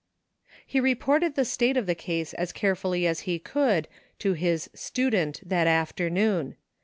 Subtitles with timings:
[0.65, 5.41] He reported the state of the case as carefully as he could to his" student"
[5.47, 6.55] that afternoon.